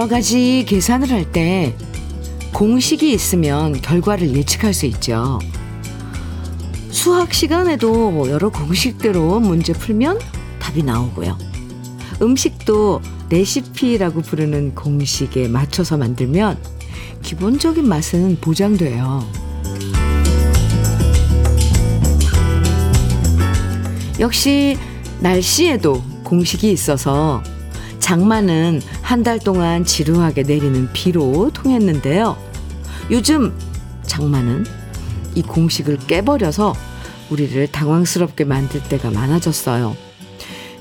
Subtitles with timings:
[0.00, 1.76] 여러 가지 계산을 할 때
[2.54, 5.38] 공식이 있으면 결과를 예측할 수 있죠.
[6.90, 10.18] 수학 시간에도 여러 공식대로 문제 풀면
[10.58, 11.36] 답이 나오고요.
[12.22, 16.56] 음식도 레시피라고 부르는 공식에 맞춰서 만들면
[17.20, 19.22] 기본적인 맛은 보장돼요.
[24.18, 24.78] 역시
[25.20, 27.42] 날씨에도 공식이 있어서
[27.98, 28.80] 장마는
[29.10, 32.36] 한 달 동안 지루하게 내리는 비로 통했는데요.
[33.10, 33.52] 요즘
[34.06, 34.64] 장마는
[35.34, 36.76] 이 공식을 깨버려서
[37.28, 39.96] 우리를 당황스럽게 만들 때가 많아졌어요.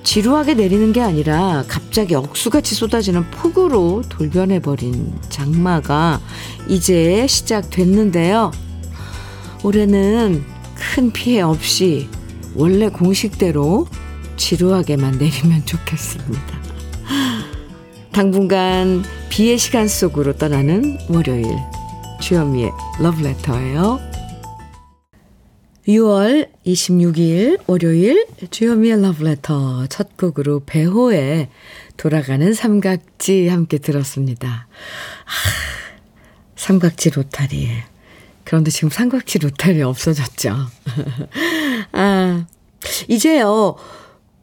[0.04, 6.22] 지루하게 내리는 게 아니라 갑자기 억수같이 쏟아지는 폭우로 돌변해버린 장마가
[6.68, 8.52] 이제 시작됐는데요.
[9.64, 12.08] 올해는 큰 피해 없이
[12.54, 13.88] 원래 공식대로
[14.38, 16.59] 지루하게만 내리면 좋겠습니다.
[18.20, 21.46] 당분간 비의 시간 속으로 떠나는 월요일
[22.20, 23.98] 주현미의 러브레터예요.
[25.88, 31.48] 6월 26일 월요일 주현미의 러브레터 첫 곡으로 배호의
[31.96, 34.68] 돌아가는 삼각지 함께 들었습니다.
[34.68, 35.32] 아,
[36.58, 37.70] 삼각지 로타리.
[38.44, 40.58] 그런데 지금 삼각지 로타리 없어졌죠.
[41.94, 42.46] 아,
[43.08, 43.78] 이제요,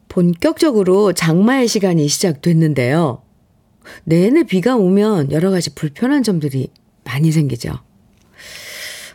[0.09, 3.21] 본격적으로 장마의 시간이 시작됐는데요.
[4.03, 6.69] 내내 비가 오면 여러 가지 불편한 점들이
[7.03, 7.73] 많이 생기죠.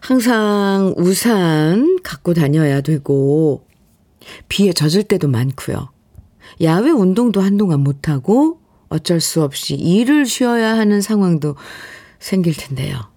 [0.01, 3.67] 항상 우산 갖고 다녀야 되고,
[4.49, 5.91] 비에 젖을 때도 많고요.
[6.61, 11.57] 야외 운동도 한동안 못하고, 어쩔 수 없이 일을 쉬어야 하는 상황도
[12.19, 13.11] 생길 텐데요.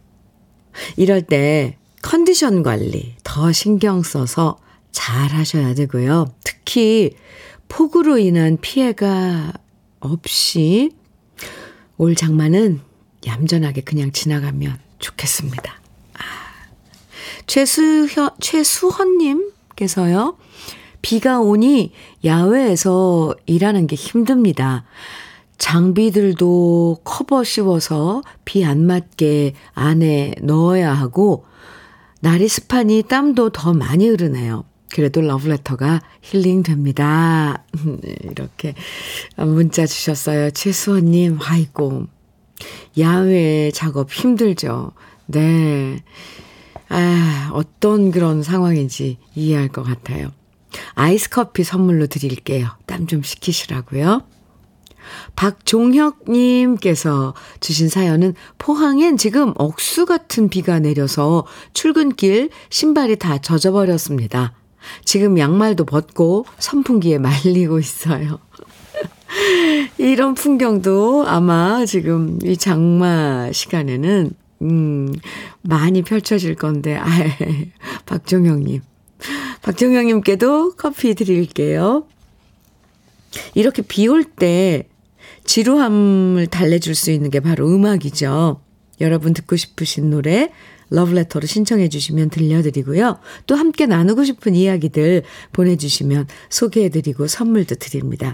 [0.95, 4.57] 이럴 때 컨디션 관리 더 신경 써서
[4.91, 6.27] 잘 하셔야 되고요.
[6.43, 7.15] 특히
[7.67, 9.53] 폭우로 인한 피해가
[9.99, 10.91] 없이
[11.97, 12.81] 올 장마는
[13.25, 15.73] 얌전하게 그냥 지나가면 좋겠습니다.
[16.13, 16.19] 아,
[17.47, 20.37] 최수현, 최수헌님께서요,
[21.01, 21.91] 비가 오니
[22.23, 24.85] 야외에서 일하는 게 힘듭니다.
[25.57, 31.45] 장비들도 커버 씌워서 비 안 맞게 안에 넣어야 하고,
[32.19, 34.65] 날이 습하니 땀도 더 많이 흐르네요.
[34.91, 37.63] 그래도 러브레터가 힐링됩니다.
[38.23, 38.75] 이렇게
[39.37, 40.51] 문자 주셨어요.
[40.51, 42.07] 최수원님, 아이고.
[42.97, 44.91] 야외 작업 힘들죠.
[45.27, 46.03] 네.
[46.87, 50.31] 아, 어떤 그런 상황인지 이해할 것 같아요.
[50.93, 52.67] 아이스 커피 선물로 드릴게요.
[52.85, 54.21] 땀 좀 식히시라고요.
[55.35, 64.53] 박종혁님께서 주신 사연은 포항엔 지금 억수 같은 비가 내려서 출근길 신발이 다 젖어버렸습니다.
[65.03, 68.39] 지금 양말도 벗고 선풍기에 말리고 있어요.
[69.97, 74.31] 이런 풍경도 아마 지금 이 장마 시간에는,
[74.61, 75.13] 음,
[75.61, 77.05] 많이 펼쳐질 건데, 아,
[78.05, 78.81] 박종영님.
[79.61, 82.05] 박종영님께도 커피 드릴게요.
[83.53, 84.87] 이렇게 비 올 때
[85.45, 88.61] 지루함을 달래줄 수 있는 게 바로 음악이죠.
[89.01, 90.51] 여러분 듣고 싶으신 노래
[90.89, 93.19] 러브레터로 신청해 주시면 들려드리고요.
[93.47, 95.23] 또 함께 나누고 싶은 이야기들
[95.53, 98.33] 보내주시면 소개해드리고 선물도 드립니다.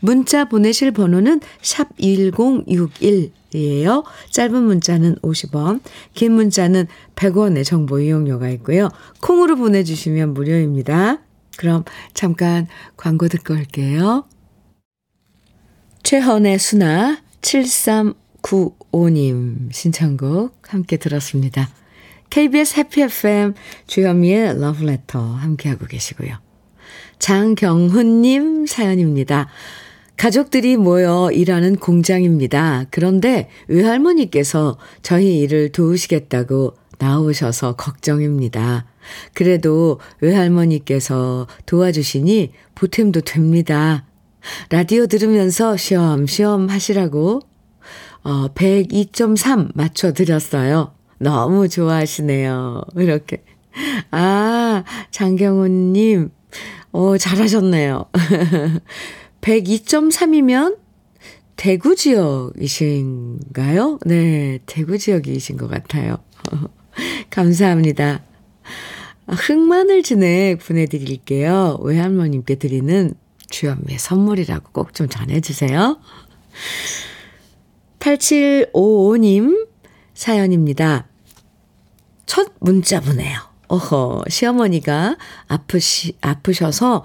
[0.00, 4.04] 문자 보내실 번호는 샵 1061이에요.
[4.30, 5.80] 짧은 문자는 50원,
[6.14, 8.88] 긴 문자는 100원의 정보 이용료가 있고요.
[9.20, 11.18] 콩으로 보내주시면 무료입니다.
[11.56, 11.82] 그럼
[12.14, 14.24] 잠깐 광고 듣고 올게요.
[16.02, 21.68] 최헌의 수나 7395님 신청곡 함께 들었습니다.
[22.30, 23.54] KBS 해피 FM
[23.86, 26.36] 주현미의 러브레터 함께하고 계시고요.
[27.18, 29.48] 장경훈님 사연입니다.
[30.16, 32.86] 가족들이 모여 일하는 공장입니다.
[32.90, 38.86] 그런데 외할머니께서 저희 일을 도우시겠다고 나오셔서 걱정입니다.
[39.32, 44.04] 그래도 외할머니께서 도와주시니 보탬도 됩니다.
[44.68, 47.40] 라디오 들으면서 쉬엄쉬엄 하시라고
[48.22, 50.99] 어, 102.3 맞춰드렸어요.
[51.20, 52.82] 너무 좋아하시네요.
[52.96, 53.44] 이렇게.
[54.10, 56.30] 아, 장경훈님,
[56.92, 58.06] 어, 잘하셨네요.
[59.42, 60.78] 102.3이면
[61.56, 63.98] 대구 지역이신가요?
[64.06, 66.16] 네, 대구 지역이신 것 같아요.
[67.30, 68.22] 감사합니다.
[69.28, 71.78] 흑마늘 진액 보내드릴게요.
[71.82, 73.14] 외할머님께 드리는
[73.50, 75.98] 주연미의 선물이라고 꼭 좀 전해주세요.
[78.00, 79.68] 8755님
[80.14, 81.06] 사연입니다.
[82.30, 83.40] 첫 문자 보내요.
[83.66, 85.16] 어허, 시어머니가
[85.48, 87.04] 아프시, 아프셔서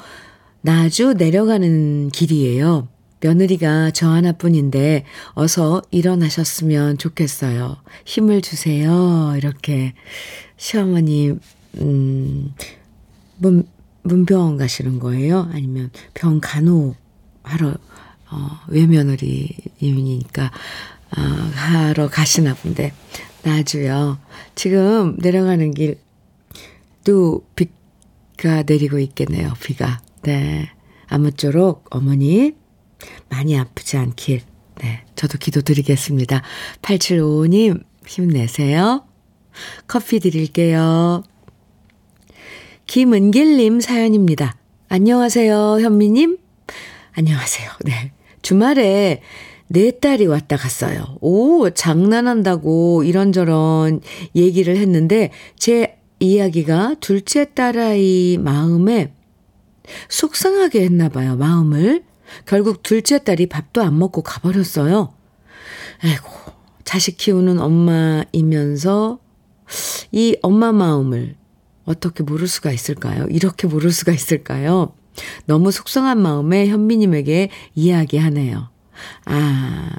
[0.61, 2.87] 나주 내려가는 길이에요.
[3.21, 7.77] 며느리가 저 하나뿐인데 어서 일어나셨으면 좋겠어요.
[8.05, 9.33] 힘을 주세요.
[9.35, 9.95] 이렇게
[10.57, 11.31] 시어머니
[11.81, 12.53] 음,
[13.37, 13.67] 문,
[14.03, 15.49] 문병원 가시는 거예요?
[15.51, 17.73] 아니면 병 간호하러
[18.29, 20.51] 어, 외며느리님이니까
[21.17, 21.21] 어,
[21.55, 22.93] 하러 가시나 본데
[23.45, 24.19] 나주요.
[24.55, 26.05] 지금 내려가는 길
[27.05, 29.53] 또 비가 내리고 있겠네요.
[29.61, 30.01] 비가.
[30.23, 30.69] 네.
[31.07, 32.53] 아무쪼록 어머니
[33.29, 34.41] 많이 아프지 않길.
[34.81, 35.05] 네.
[35.15, 36.41] 저도 기도드리겠습니다.
[36.81, 39.05] 8755님 힘내세요.
[39.87, 41.23] 커피 드릴게요.
[42.87, 44.57] 김은길님 사연입니다.
[44.89, 46.37] 안녕하세요, 현미님.
[47.13, 47.69] 안녕하세요.
[47.85, 48.11] 네.
[48.41, 49.21] 주말에
[49.67, 51.17] 내 딸이 왔다 갔어요.
[51.21, 54.01] 오, 장난한다고 이런저런
[54.35, 59.13] 얘기를 했는데 제 이야기가 둘째 딸아이 마음에
[60.09, 62.03] 속상하게 했나 봐요, 마음을.
[62.45, 65.13] 결국 둘째 딸이 밥도 안 먹고 가버렸어요.
[66.03, 66.29] 아이고,
[66.83, 69.19] 자식 키우는 엄마이면서
[70.11, 71.35] 이 엄마 마음을
[71.85, 73.27] 어떻게 모를 수가 있을까요?
[73.29, 74.93] 이렇게 모를 수가 있을까요?
[75.45, 78.74] 너무 속상한 마음에 현미님에게 이야기하네요.
[79.25, 79.89] 아,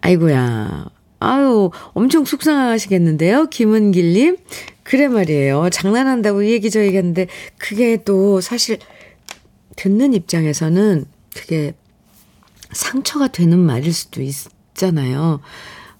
[0.00, 0.86] 아이고야.
[1.20, 3.46] 아유, 엄청 속상하시겠는데요?
[3.46, 4.36] 김은길님?
[4.82, 5.70] 그래 말이에요.
[5.70, 7.26] 장난한다고 이 얘기 저 얘기했는데,
[7.58, 8.78] 그게 또 사실,
[9.76, 11.04] 듣는 입장에서는
[11.34, 11.74] 그게
[12.72, 15.40] 상처가 되는 말일 수도 있잖아요.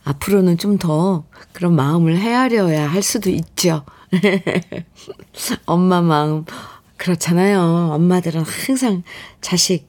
[0.04, 3.84] 앞으로는 좀 더 그런 마음을 헤아려야 할 수도 있죠.
[5.66, 6.44] 엄마 마음,
[6.96, 7.90] 그렇잖아요.
[7.92, 9.02] 엄마들은 항상
[9.40, 9.88] 자식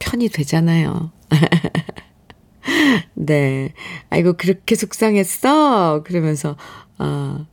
[0.00, 1.12] 편이 되잖아요.
[3.14, 3.72] 네.
[4.10, 6.02] 아이고, 그렇게 속상했어?
[6.04, 6.56] 그러면서,
[6.98, 7.46] 어,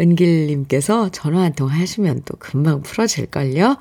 [0.00, 3.76] 은길님께서 전화 한 통 하시면 또 금방 풀어질걸요?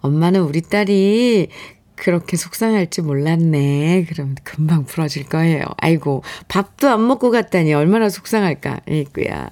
[0.00, 1.48] 엄마는 우리 딸이
[1.96, 4.06] 그렇게 속상할지 몰랐네.
[4.08, 5.64] 그럼 금방 풀어질 거예요.
[5.78, 8.80] 아이고, 밥도 안 먹고 갔다니 얼마나 속상할까.
[8.88, 9.50] 에이구야.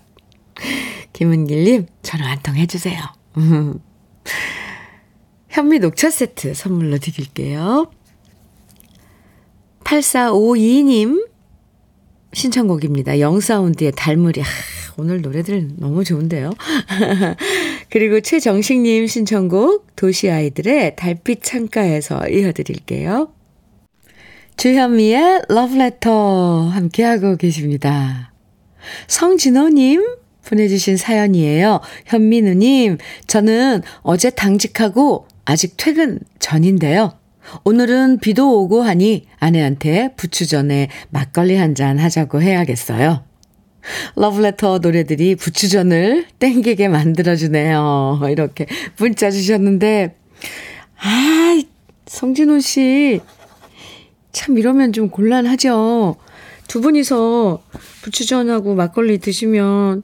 [1.12, 3.00] 김은길님, 전화 한 통 해주세요.
[5.56, 7.91] 현미 녹차 세트 선물로 드릴게요.
[9.85, 11.26] 8452님
[12.35, 13.20] 신청곡입니다.
[13.20, 14.43] 영사운드의 달무리.
[14.43, 14.44] 아,
[14.99, 16.50] 오늘 노래들 너무 좋은데요.
[17.88, 23.32] 그리고 최정식님 신청곡 도시아이들의 달빛 창가에서 이어드릴게요.
[24.59, 28.31] 주현미의 러브레터 함께하고 계십니다.
[29.09, 30.05] 성진호님
[30.44, 31.81] 보내주신 사연이에요.
[32.05, 37.14] 현민우님, 저는 어제 당직하고 아직 퇴근 전인데요.
[37.64, 43.22] 오늘은 비도 오고 하니 아내한테 부추 전에 막걸리 한 잔 하자고 해야겠어요.
[44.16, 48.20] 러브레터 노래들이 부추전을 땡기게 만들어주네요.
[48.31, 48.66] 이렇게
[48.98, 50.16] 문자 주셨는데,
[51.00, 51.62] 아,
[52.06, 53.20] 성진호 씨,
[54.32, 56.16] 참 이러면 좀 곤란하죠.
[56.66, 57.62] 두 분이서
[58.02, 60.02] 부추전하고 막걸리 드시면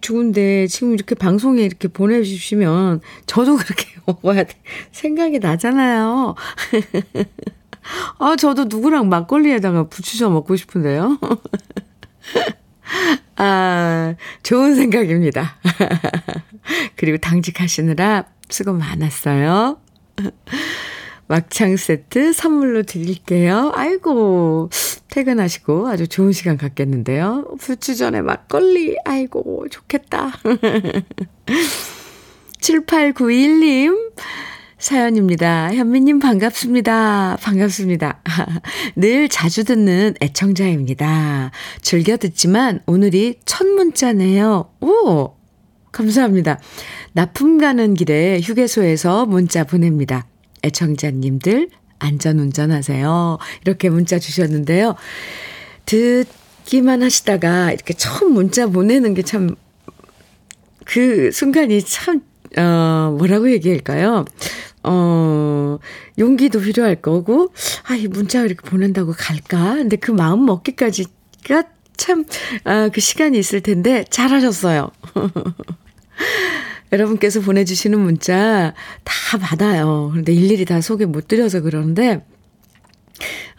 [0.00, 4.54] 좋은데 지금 이렇게 방송에 이렇게 보내주시면 저도 그렇게 먹어야 돼.
[4.92, 6.34] 생각이 나잖아요.
[8.18, 11.18] 아, 저도 누구랑 막걸리에다가 부추져 먹고 싶은데요.
[13.36, 15.56] 아, 좋은 생각입니다.
[16.96, 19.78] 그리고 당직하시느라 수고 많았어요.
[21.26, 23.72] 막창 세트 선물로 드릴게요.
[23.74, 24.70] 아이고,
[25.08, 27.56] 퇴근하시고 아주 좋은 시간 갖겠는데요.
[27.58, 30.32] 부추전에 막걸리, 아이고, 좋겠다.
[32.60, 34.12] 7891님,
[34.78, 35.72] 사연입니다.
[35.74, 37.38] 현미님 반갑습니다.
[37.40, 38.20] 반갑습니다.
[38.96, 41.52] 늘 자주 듣는 애청자입니다.
[41.82, 44.70] 즐겨 듣지만 오늘이 첫 문자네요.
[44.80, 45.36] 오!
[45.92, 46.58] 감사합니다.
[47.12, 50.26] 납품 가는 길에 휴게소에서 문자 보냅니다.
[50.62, 53.38] 애청자님들 안전 운전 하세요.
[53.64, 54.96] 이렇게 문자 주셨는데요.
[55.86, 59.54] 듣기만 하시다가 이렇게 처음 문자 보내는 게 참,
[60.84, 62.22] 그 순간이 참,
[62.56, 64.24] 어, 뭐라고 얘기할까요?
[64.82, 65.78] 어,
[66.18, 67.52] 용기도 필요할 거고,
[67.84, 69.74] 아, 이 문자 이렇게 보낸다고 갈까?
[69.74, 71.62] 근데 그 마음 먹기까지가
[71.96, 72.24] 참,
[72.64, 74.90] 아, 그 시간이 있을 텐데, 잘하셨어요.
[76.92, 80.08] 여러분께서 보내주시는 문자 다 받아요.
[80.10, 82.24] 그런데 일일이 다 소개 못 드려서 그러는데,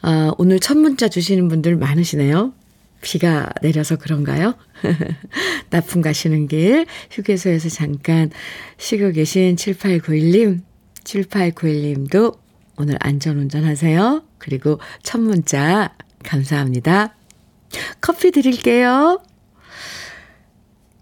[0.01, 2.53] 아, 오늘 첫 문자 주시는 분들 많으시네요.
[3.01, 4.53] 비가 내려서 그런가요?
[5.71, 8.29] 납품 가시는 길, 휴게소에서 잠깐
[8.77, 10.61] 쉬고 계신 7891님,
[11.03, 12.37] 7891님도
[12.77, 14.23] 오늘 안전 운전 하세요.
[14.37, 17.15] 그리고 첫 문자 감사합니다.
[17.99, 19.21] 커피 드릴게요.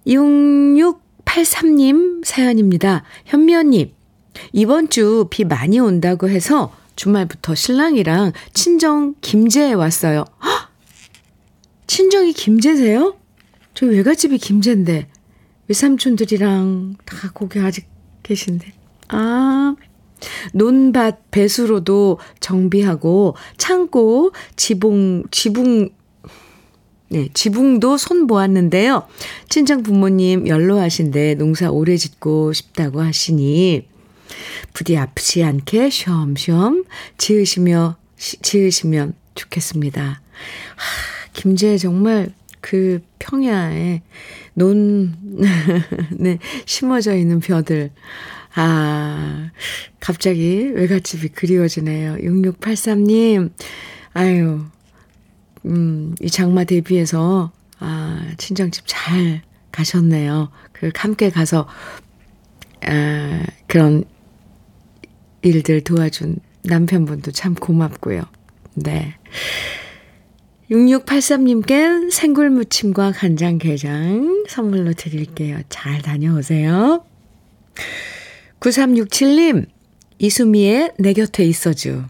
[0.07, 3.03] 66 83님 사연입니다.
[3.25, 3.91] 현미 언님,
[4.51, 10.25] 이번 주 비 많이 온다고 해서 주말부터 신랑이랑 친정 김제에 왔어요.
[10.43, 10.69] 헉!
[11.87, 13.15] 친정이 김제세요?
[13.73, 15.07] 저 외갓집이 김제인데
[15.69, 17.87] 외삼촌들이랑 다 거기 아직
[18.23, 18.73] 계신데.
[19.07, 19.75] 아,
[20.53, 25.89] 논밭 배수로도 정비하고 창고 지붕 지붕
[27.11, 29.05] 네, 지붕도 손 보았는데요.
[29.49, 33.85] 친정 부모님 연로하신데 농사 오래 짓고 싶다고 하시니
[34.71, 36.85] 부디 아프지 않게 쉬엄쉬엄
[37.17, 40.01] 지으시며 지으시면 좋겠습니다.
[40.01, 44.03] 하, 김제 정말 그 평야에
[44.53, 45.13] 논,
[46.17, 47.91] 네, 심어져 있는 벼들.
[48.55, 49.51] 아,
[49.99, 52.15] 갑자기 외갓집이 그리워지네요.
[52.19, 53.51] 6683님,
[54.13, 54.61] 아유,
[55.65, 59.41] 음, 이 장마 대비해서, 아, 친정집 잘
[59.71, 60.49] 가셨네요.
[60.71, 61.67] 그, 함께 가서,
[62.85, 64.03] 아, 그런
[65.41, 68.23] 일들 도와준 남편분도 참 고맙고요.
[68.75, 69.15] 네.
[70.69, 75.59] 6683님께 생굴무침과 간장게장 선물로 드릴게요.
[75.69, 77.03] 잘 다녀오세요.
[78.61, 79.65] 9367님,
[80.19, 82.05] 이수미의 내 곁에 있어주.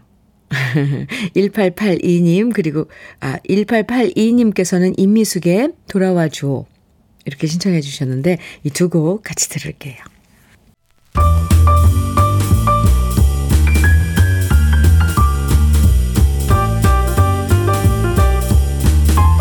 [1.34, 2.86] 1882님, 그리고,
[3.20, 6.64] 아, 1882님께서는 임미숙의 돌아와 줘.
[7.24, 9.96] 이렇게 신청해 주셨는데, 이 두 곡 같이 들을게요.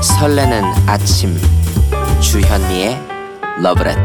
[0.01, 1.35] 설레는 아침
[2.21, 2.97] 주현미의
[3.61, 4.03] 러브레터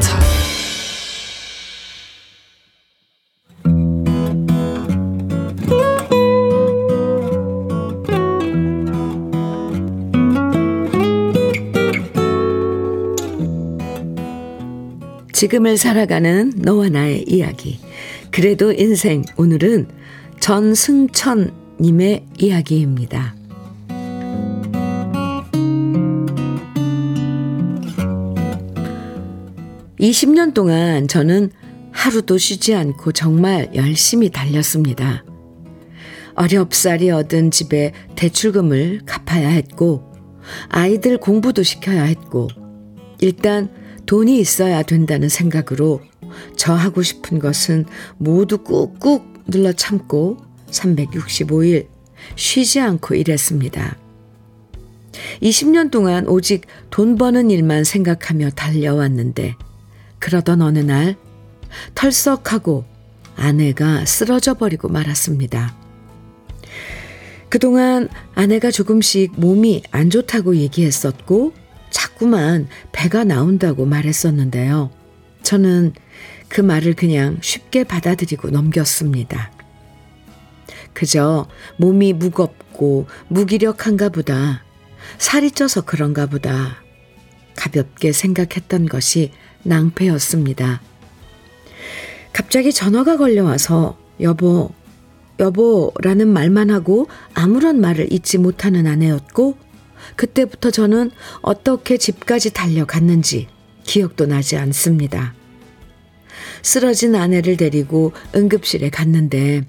[15.37, 17.78] 지금을 살아가는 너와 나의 이야기.
[18.31, 19.87] 그래도 인생 오늘은
[20.40, 23.35] 전승천 님의 이야기입니다.
[30.00, 31.50] 20년 동안 저는
[31.93, 35.23] 하루도 쉬지 않고 정말 열심히 달렸습니다.
[36.35, 40.02] 어렵사리 얻은 집에 대출금을 갚아야 했고,
[40.71, 42.49] 아이들 공부도 시켜야 했고,
[43.21, 43.69] 일단
[44.07, 46.01] 돈이 있어야 된다는 생각으로
[46.57, 47.85] 저 하고 싶은 것은
[48.19, 50.39] 모두 꾹꾹 눌러 참고
[50.71, 51.89] 365일
[52.37, 53.97] 쉬지 않고 일했습니다.
[55.43, 59.55] 20년 동안 오직 돈 버는 일만 생각하며 달려왔는데
[60.19, 61.17] 그러던 어느 날
[61.95, 62.85] 털썩하고
[63.37, 65.77] 아내가 쓰러져 버리고 말았습니다.
[67.49, 71.53] 그동안 아내가 조금씩 몸이 안 좋다고 얘기했었고
[71.90, 74.90] 자꾸만 배가 나온다고 말했었는데요.
[75.43, 75.93] 저는
[76.49, 79.52] 그 말을 그냥 쉽게 받아들이고 넘겼습니다.
[80.93, 84.64] 그저 몸이 무겁고 무기력한가 보다,
[85.19, 86.83] 살이 쪄서 그런가 보다,
[87.55, 90.81] 가볍게 생각했던 것이 낭패였습니다.
[92.33, 94.71] 갑자기 전화가 걸려와서 여보,
[95.38, 99.57] 여보라는 말만 하고 아무런 말을 잊지 못하는 아내였고
[100.15, 101.11] 그때부터 저는
[101.43, 103.49] 어떻게 집까지 달려갔는지
[103.85, 105.35] 기억도 나지 않습니다.
[106.63, 109.67] 쓰러진 아내를 데리고 응급실에 갔는데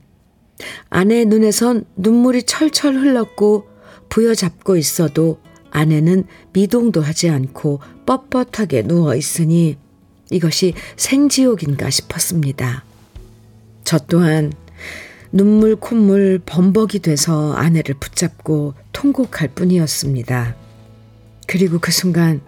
[0.90, 3.68] 아내의 눈에선 눈물이 철철 흘렀고
[4.10, 5.40] 부여잡고 있어도
[5.70, 9.78] 아내는 미동도 하지 않고 뻣뻣하게 누워 있으니
[10.32, 12.84] 이것이 생지옥인가 싶었습니다.
[13.84, 14.52] 저 또한
[15.32, 20.56] 눈물 콧물 범벅이 돼서 아내를 붙잡고 통곡할 뿐이었습니다.
[21.46, 22.42] 그리고 그 순간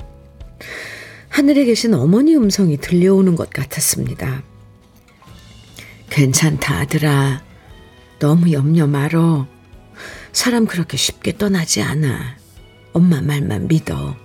[1.30, 4.42] 하늘에 계신 어머니 음성이 들려오는 것 같았습니다.
[6.10, 7.44] 괜찮다, 아들아.
[8.18, 9.48] 너무 염려 말어.
[10.32, 12.38] 사람 그렇게 쉽게 떠나지 않아.
[12.94, 14.18] 엄마 말만 믿어.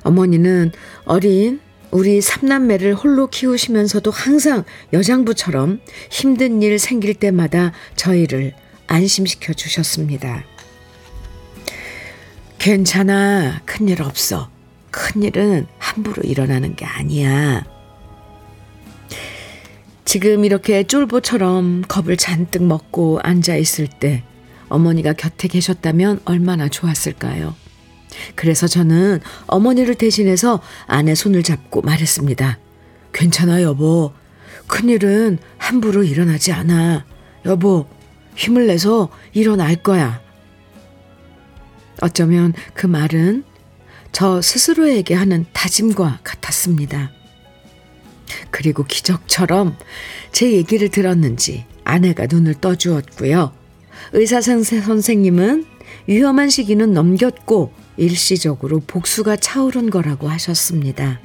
[0.00, 0.72] 어머니는
[1.04, 1.60] 어린
[1.90, 8.54] 우리 삼남매를 홀로 키우시면서도 항상 여장부처럼 힘든 일 생길 때마다 저희를
[8.88, 10.44] 안심시켜 주셨습니다.
[12.58, 13.62] 괜찮아.
[13.64, 14.50] 큰일 없어.
[14.90, 17.64] 큰일은 함부로 일어나는 게 아니야.
[20.04, 24.24] 지금 이렇게 쫄보처럼 겁을 잔뜩 먹고 앉아 있을 때
[24.70, 27.54] 어머니가 곁에 계셨다면 얼마나 좋았을까요?
[28.34, 32.58] 그래서 저는 어머니를 대신해서 아내 손을 잡고 말했습니다.
[33.12, 34.12] 괜찮아, 여보.
[34.66, 37.04] 큰일은 함부로 일어나지 않아.
[37.44, 37.86] 여보,
[38.38, 40.22] 힘을 내서 일어날 거야.
[42.00, 43.44] 어쩌면 그 말은
[44.12, 47.10] 저 스스로에게 하는 다짐과 같았습니다.
[48.50, 49.76] 그리고 기적처럼
[50.30, 53.52] 제 얘기를 들었는지 아내가 눈을 떠주었고요.
[54.12, 55.66] 의사 선생님은
[56.06, 61.20] 위험한 시기는 넘겼고 일시적으로 복수가 차오른 거라고 하셨습니다.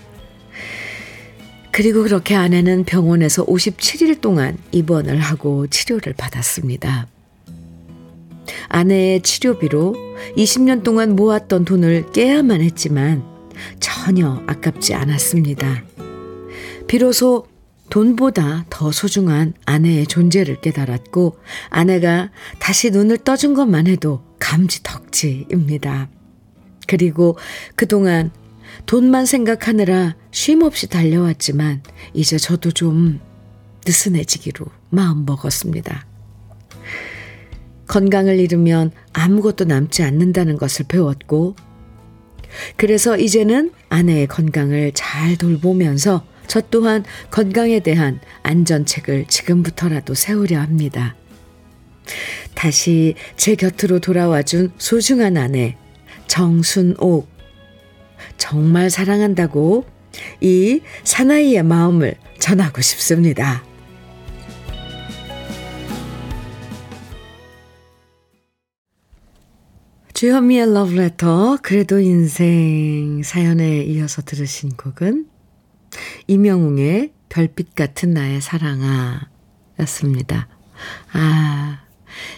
[1.74, 7.08] 그리고 그렇게 아내는 병원에서 57일 동안 입원을 하고 치료를 받았습니다.
[8.70, 9.96] 아내의 치료비로
[10.38, 13.24] 20년 동안 모았던 돈을 깨야만 했지만
[13.80, 15.84] 전혀 아깝지 않았습니다.
[16.86, 17.48] 비로소
[17.90, 21.40] 돈보다 더 소중한 아내의 존재를 깨달았고
[21.70, 26.08] 아내가 다시 눈을 떠준 것만 해도 감지덕지입니다.
[26.86, 27.36] 그리고
[27.76, 28.32] 그동안
[28.86, 33.20] 돈만 생각하느라 쉼없이 달려왔지만 이제 저도 좀
[33.86, 36.06] 느슨해지기로 마음 먹었습니다.
[37.88, 41.56] 건강을 잃으면 아무것도 남지 않는다는 것을 배웠고,
[42.78, 51.16] 그래서 이제는 아내의 건강을 잘 돌보면서 저 또한 건강에 대한 안전책을 지금부터라도 세우려 합니다.
[52.54, 55.78] 다시 제 곁으로 돌아와 준 소중한 아내,
[56.28, 57.33] 정순옥.
[58.38, 59.86] 정말 사랑한다고
[60.42, 63.64] 이 사나이의 마음을 전하고 싶습니다.
[70.14, 75.28] 주현미의 러브레터, 그래도 인생 사연에 이어서 들으신 곡은
[76.28, 79.28] 이명웅의 별빛 같은 나의 사랑아
[79.80, 80.48] 였습니다.
[81.12, 81.82] 아,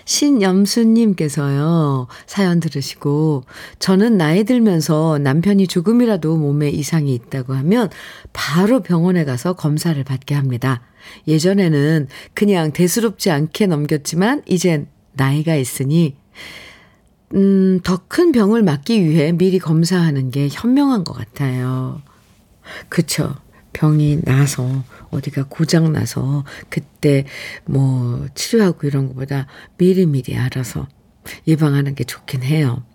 [0.05, 3.43] 신염수님께서요, 사연 들으시고,
[3.79, 7.89] 저는 나이 들면서 남편이 조금이라도 몸에 이상이 있다고 하면
[8.33, 10.81] 바로 병원에 가서 검사를 받게 합니다.
[11.27, 16.15] 예전에는 그냥 대수롭지 않게 넘겼지만, 이젠 나이가 있으니,
[17.33, 22.01] 음, 더 큰 병을 막기 위해 미리 검사하는 게 현명한 것 같아요.
[22.89, 23.35] 그쵸.
[23.75, 27.25] 병이 나서 어디가 고장 나서 그때
[27.65, 30.87] 뭐 치료하고 이런 것보다 미리미리 알아서
[31.45, 32.85] 예방하는 게 좋긴 해요.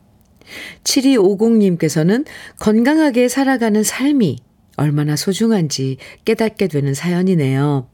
[0.84, 2.24] 7250님께서는
[2.58, 4.38] 건강하게 살아가는 삶이
[4.76, 7.86] 얼마나 소중한지 깨닫게 되는 사연이네요.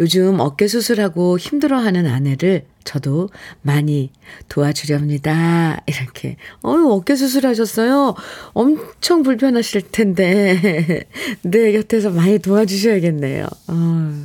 [0.00, 3.28] 요즘 어깨 수술하고 힘들어하는 아내를 저도
[3.62, 4.10] 많이
[4.48, 5.82] 도와주렵니다.
[5.86, 6.36] 이렇게.
[6.64, 8.14] 어유 어깨 수술하셨어요?
[8.54, 11.04] 엄청 불편하실 텐데.
[11.42, 13.46] 내 곁에서 많이 도와주셔야겠네요.
[13.68, 14.24] 어.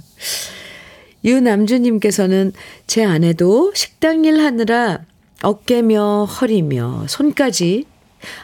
[1.26, 2.54] 유남주님께서는
[2.88, 5.06] 제 아내도 식당 일 하느라
[5.42, 7.86] 어깨며 허리며 손까지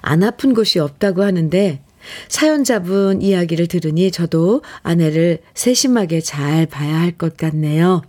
[0.02, 1.82] 안 아픈 곳이 없다고 하는데
[2.28, 8.02] 사연자분 이야기를 들으니 저도 아내를 세심하게 잘 봐야 할 것 같네요.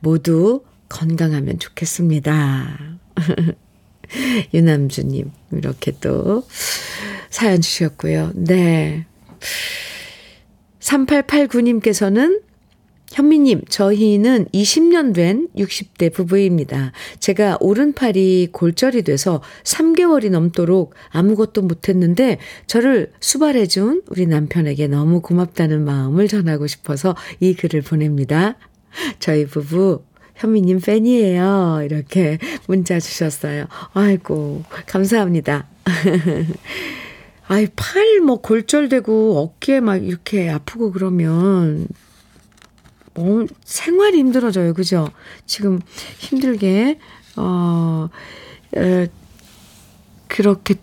[0.00, 2.98] 모두 건강하면 좋겠습니다.
[4.52, 6.46] 유남주님, 이렇게 또
[7.30, 8.32] 사연 주셨고요.
[8.34, 9.06] 네.
[10.80, 12.42] 3889님께서는
[13.12, 16.92] 현미님, 저희는 20년 된 60대 부부입니다.
[17.20, 26.26] 제가 오른팔이 골절이 돼서 3개월이 넘도록 아무것도 못했는데 저를 수발해준 우리 남편에게 너무 고맙다는 마음을
[26.26, 28.56] 전하고 싶어서 이 글을 보냅니다.
[29.18, 30.02] 저희 부부
[30.36, 31.82] 현미님 팬이에요.
[31.84, 33.66] 이렇게 문자 주셨어요.
[33.92, 35.68] 아이고, 감사합니다.
[37.48, 41.88] 아이, 팔 뭐 골절되고 어깨 막 이렇게 아프고 그러면
[43.14, 44.74] 뭐 생활이 힘들어져요.
[44.74, 45.08] 그죠?
[45.46, 45.80] 지금
[46.18, 46.98] 힘들게,
[47.36, 48.08] 어,
[48.76, 49.08] 에,
[50.28, 50.74] 그렇게,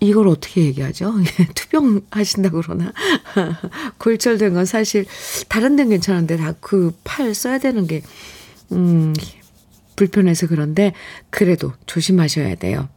[0.00, 1.14] 이걸 어떻게 얘기하죠?
[1.56, 2.92] 투병 하신다고 그러나?
[3.98, 5.06] 골절된 건 사실,
[5.48, 8.02] 다른 데는 괜찮은데, 다 그 팔 써야 되는 게,
[8.72, 9.12] 음,
[9.96, 10.92] 불편해서 그런데,
[11.30, 12.88] 그래도 조심하셔야 돼요.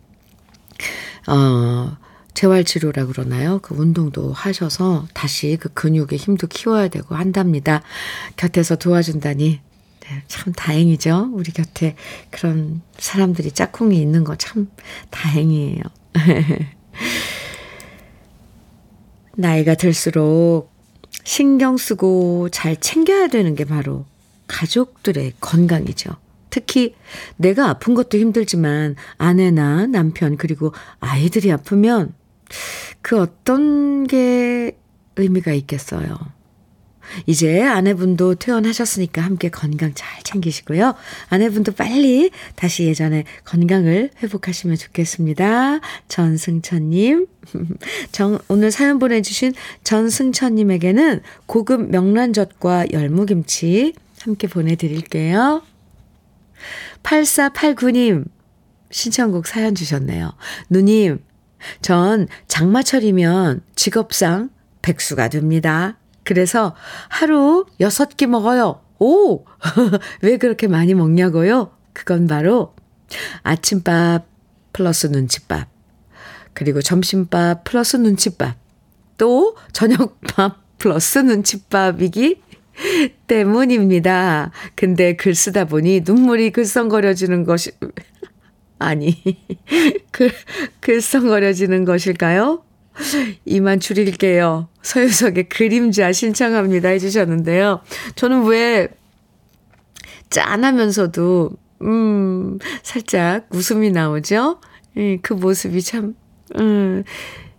[1.27, 1.97] 어,
[2.37, 3.57] 재활치료라 그러나요?
[3.63, 7.81] 그 운동도 하셔서 다시 그 근육의 힘도 키워야 되고 한답니다.
[8.35, 9.59] 곁에서 도와준다니
[10.01, 11.31] 네, 참 다행이죠.
[11.33, 11.95] 우리 곁에
[12.29, 14.69] 그런 사람들이 짝꿍이 있는 거 참
[15.09, 15.81] 다행이에요.
[19.35, 20.71] 나이가 들수록
[21.23, 24.05] 신경 쓰고 잘 챙겨야 되는 게 바로
[24.45, 26.11] 가족들의 건강이죠.
[26.51, 26.93] 특히
[27.35, 32.13] 내가 아픈 것도 힘들지만 아내나 남편 그리고 아이들이 아프면
[33.01, 34.77] 그 어떤 게
[35.15, 36.17] 의미가 있겠어요.
[37.25, 40.93] 이제 아내분도 퇴원하셨으니까 함께 건강 잘 챙기시고요.
[41.29, 45.79] 아내분도 빨리 다시 예전에 건강을 회복하시면 좋겠습니다.
[46.07, 47.27] 전승천님.
[48.11, 55.61] 정, 오늘 사연 보내주신 전승천님에게는 고급 명란젓과 열무김치 함께 보내드릴게요.
[57.03, 58.25] 8489님,
[58.91, 60.33] 신청곡 사연 주셨네요.
[60.69, 61.19] 누님,
[61.81, 64.49] 전 장마철이면 직업상
[64.81, 65.97] 백수가 됩니다.
[66.23, 66.75] 그래서
[67.09, 68.81] 하루 6끼 먹어요.
[68.99, 69.45] 오!
[70.21, 71.71] 왜 그렇게 많이 먹냐고요?
[71.93, 72.73] 그건 바로
[73.43, 74.27] 아침밥
[74.73, 75.67] 플러스 눈칫밥.
[76.53, 78.57] 그리고 점심밥 플러스 눈칫밥.
[79.17, 82.41] 또 저녁밥 플러스 눈칫밥이기
[83.27, 84.51] 때문입니다.
[84.75, 87.71] 근데 글 쓰다 보니 눈물이 글썽거려지는 것이,
[88.79, 89.15] 아니,
[90.11, 90.31] 글,
[90.81, 92.63] 글썽거려지는 것일까요?
[93.45, 94.69] 이만 줄일게요.
[94.81, 97.81] 서유석의 그림자 신청합니다 해주셨는데요.
[98.15, 98.87] 저는 왜
[100.29, 101.51] 짠하면서도,
[101.83, 104.59] 음, 살짝 웃음이 나오죠?
[104.97, 106.15] 예, 그 모습이 참,
[106.59, 107.03] 음,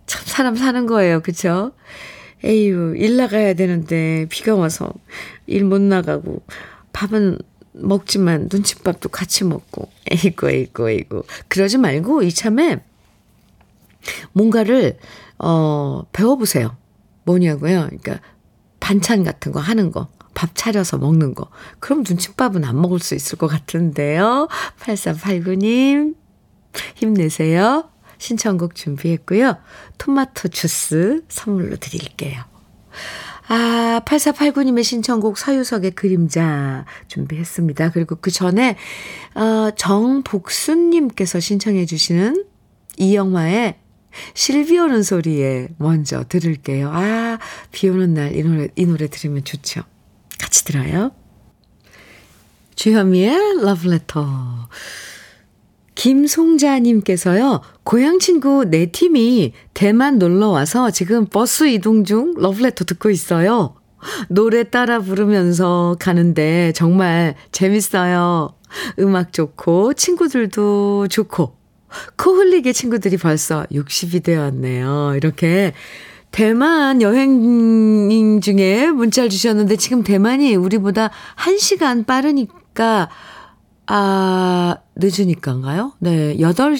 [0.05, 1.21] 참 사람 사는 거예요.
[1.21, 1.71] 그쵸?
[2.43, 4.91] 에휴, 일 나가야 되는데 비가 와서
[5.47, 6.41] 일 못 나가고
[6.93, 7.37] 밥은
[7.73, 12.83] 먹지만 눈칫밥도 같이 먹고 에이구 에이구 에이구 그러지 말고 이참에
[14.33, 14.97] 뭔가를
[15.37, 16.75] 어 배워보세요.
[17.25, 17.85] 뭐냐고요?
[17.85, 18.19] 그러니까
[18.79, 20.07] 반찬 같은 거 하는 거.
[20.33, 21.49] 밥 차려서 먹는 거.
[21.79, 24.47] 그럼 눈칫밥은 안 먹을 수 있을 것 같은데요.
[24.79, 26.15] 8389님,
[26.95, 27.89] 힘내세요.
[28.19, 29.57] 신청곡 준비했고요.
[29.97, 32.43] 토마토 주스 선물로 드릴게요.
[33.51, 37.89] 아, 8489님의 신청곡 서유석의 그림자 준비했습니다.
[37.91, 38.77] 그리고 그 전에,
[39.33, 42.45] 어, 정복순님께서 신청해 주시는
[42.97, 43.75] 이영화의
[44.35, 46.91] 실비 오는 소리에 먼저 들을게요.
[46.93, 47.39] 아,
[47.71, 49.81] 비 오는 날 이 노래, 이 노래 들으면 좋죠.
[50.39, 51.11] 같이 들어요.
[52.75, 54.69] 주현미의 러브레터.
[55.99, 63.75] 김송자님께서요, 고향 친구 네 팀이 대만 놀러 와서 지금 버스 이동 중 러브레터 듣고 있어요.
[64.29, 68.55] 노래 따라 부르면서 가는데 정말 재밌어요.
[68.99, 71.57] 음악 좋고, 친구들도 좋고,
[72.15, 75.15] 코 흘리게 친구들이 벌써 60이 되었네요.
[75.17, 75.73] 이렇게
[76.31, 83.09] 대만 여행 중에 문자를 주셨는데 지금 대만이 우리보다 1시간 빠르니까
[83.91, 85.93] 아, 늦으니까인가요?
[85.97, 86.77] 네, 8,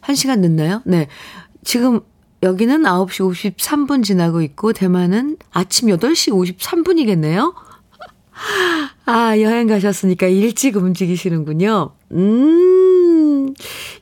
[0.00, 0.80] 1시간 늦나요?
[0.86, 1.08] 네.
[1.62, 2.00] 지금
[2.42, 7.54] 여기는 9시 53분 지나고 있고, 대만은 아침 8시 53분이겠네요?
[9.04, 11.92] 아, 여행 가셨으니까 일찍 움직이시는군요.
[12.12, 13.52] 음,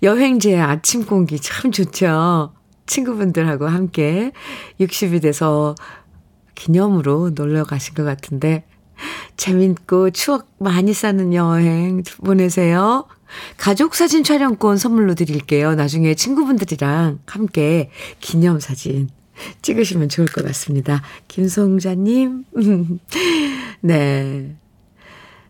[0.04, 2.52] 여행지의 아침 공기 참 좋죠.
[2.86, 4.30] 친구분들하고 함께
[4.78, 5.74] 60이 돼서
[6.54, 8.64] 기념으로 놀러 가신 것 같은데,
[9.36, 13.06] 재밌고 추억 많이 쌓는 여행 보내세요.
[13.56, 15.74] 가족 사진 촬영권 선물로 드릴게요.
[15.74, 17.90] 나중에 친구분들이랑 함께
[18.20, 19.08] 기념 사진
[19.62, 21.02] 찍으시면 좋을 것 같습니다.
[21.28, 22.44] 김송자님.
[23.80, 24.56] 네.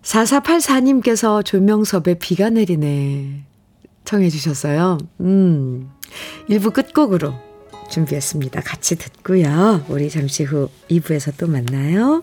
[0.02, 3.44] 4484님께서 조명섭의 비가 내리네.
[4.04, 4.98] 청해 주셨어요.
[5.20, 5.90] 음.
[6.48, 7.34] 1부 끝곡으로
[7.90, 8.60] 준비했습니다.
[8.60, 9.84] 같이 듣고요.
[9.88, 12.22] 우리 잠시 후 2부에서 또 만나요.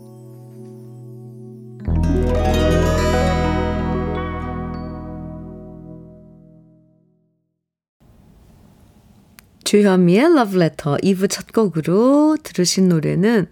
[9.71, 13.47] 주현미의 Love Letter 2부 첫 곡으로 들으신 노래는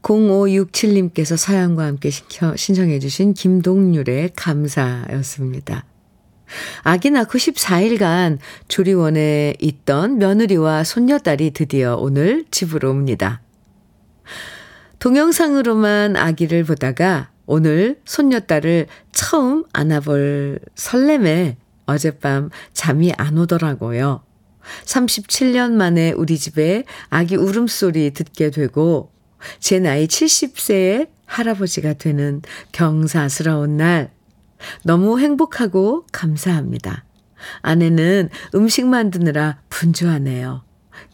[0.00, 5.84] 0567님께서 사연과 함께 신청해 주신 김동률의 감사였습니다.
[6.82, 8.38] 아기 낳고 14일간
[8.68, 13.42] 조리원에 있던 며느리와 손녀딸이 드디어 오늘 집으로 옵니다.
[14.98, 24.22] 동영상으로만 아기를 보다가 오늘 손녀딸을 처음 안아볼 설렘에 어젯밤 잠이 안 오더라고요.
[24.84, 29.12] 37년 만에 우리 집에 아기 울음소리 듣게 되고
[29.60, 34.10] 제 나이 70세의 할아버지가 되는 경사스러운 날
[34.82, 37.04] 너무 행복하고 감사합니다.
[37.62, 40.64] 아내는 음식 만드느라 분주하네요.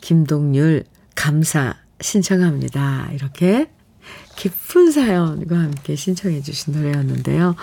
[0.01, 3.11] 김동률 감사 신청합니다.
[3.13, 3.71] 이렇게
[4.37, 7.57] 깊은 사연과 함께 신청해 주신 노래였는데요.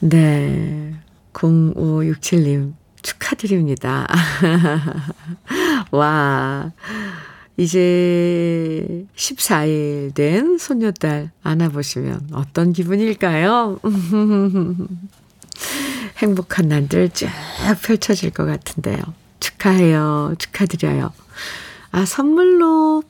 [0.00, 0.94] 네.
[1.32, 2.74] 0567님
[3.06, 4.06] 축하드립니다.
[5.92, 6.72] 와.
[7.56, 13.78] 이제 14일 된 손녀딸 안아보시면 어떤 기분일까요?
[16.18, 17.28] 행복한 날들 쭉
[17.82, 18.98] 펼쳐질 것 같은데요.
[19.38, 20.34] 축하해요.
[20.38, 21.12] 축하드려요.
[21.92, 23.04] 아, 선물로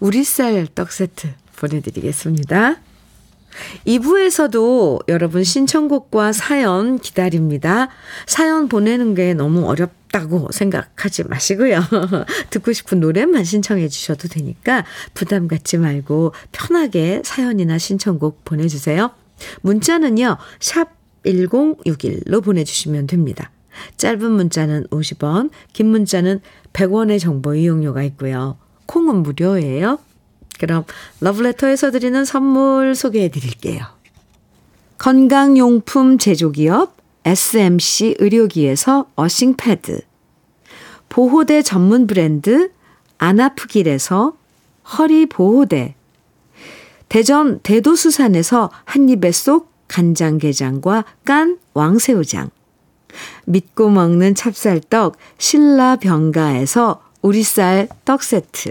[0.00, 2.76] 우리 쌀 떡 세트 보내드리겠습니다.
[3.86, 7.88] 2부에서도 여러분 신청곡과 사연 기다립니다.
[8.26, 11.80] 사연 보내는 게 너무 어렵다고 생각하지 마시고요.
[12.50, 19.10] 듣고 싶은 노래만 신청해 주셔도 되니까 부담 갖지 말고 편하게 사연이나 신청곡 보내주세요.
[19.62, 23.50] 문자는요, 샵 1061로 보내주시면 됩니다.
[23.96, 26.40] 짧은 문자는 50원, 긴 문자는
[26.72, 28.58] 100원의 정보 이용료가 있고요.
[28.86, 29.98] 콩은 무료예요.
[30.58, 30.84] 그럼
[31.20, 33.84] 러브레터에서 드리는 선물 소개해 드릴게요.
[34.98, 40.00] 건강용품 제조기업 SMC 의료기에서 어싱패드.
[41.08, 42.70] 보호대 전문 브랜드
[43.18, 44.36] 안아프길에서
[44.98, 45.94] 허리보호대.
[47.08, 52.50] 대전 대도수산에서 한입에 쏙 간장게장과 깐 왕새우장.
[53.46, 58.70] 믿고 먹는 찹쌀떡 신라병가에서 우리쌀 떡 세트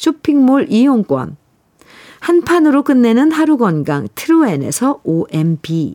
[0.00, 1.36] 쇼핑몰 이용권,
[2.20, 5.94] 한 판으로 끝내는 하루 건강 트루엔에서 OMB,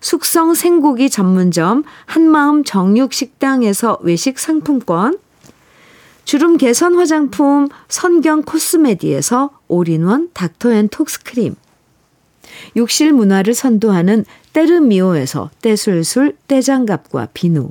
[0.00, 5.16] 숙성 생고기 전문점 한마음 정육식당에서 외식 상품권,
[6.24, 11.54] 주름 개선 화장품 선경 코스메디에서 올인원 닥터앤톡스크림,
[12.76, 17.70] 욕실 문화를 선도하는 때르미오에서 떼술술 떼장갑과 비누,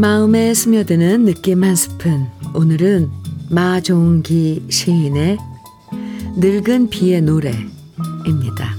[0.00, 2.26] 마음에 스며드는 느낌 한 스푼.
[2.54, 3.10] 오늘은
[3.50, 5.36] 마종기 시인의
[6.38, 8.76] 늙은 비의 노래입니다.